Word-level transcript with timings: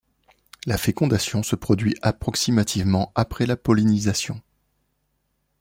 La 0.65 0.79
fécondation 0.79 1.43
se 1.43 1.55
produit 1.55 1.95
approximativement 2.01 3.11
après 3.13 3.45
la 3.45 3.55
pollinisation. 3.55 4.41